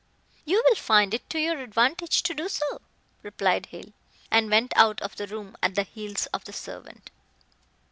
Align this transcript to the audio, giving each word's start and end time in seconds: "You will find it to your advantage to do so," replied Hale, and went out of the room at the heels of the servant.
"You 0.45 0.63
will 0.67 0.75
find 0.75 1.13
it 1.13 1.29
to 1.29 1.37
your 1.37 1.59
advantage 1.59 2.23
to 2.23 2.33
do 2.33 2.49
so," 2.49 2.81
replied 3.21 3.67
Hale, 3.67 3.93
and 4.31 4.49
went 4.49 4.73
out 4.75 4.99
of 4.99 5.15
the 5.15 5.27
room 5.27 5.55
at 5.61 5.75
the 5.75 5.83
heels 5.83 6.25
of 6.33 6.43
the 6.45 6.53
servant. 6.53 7.11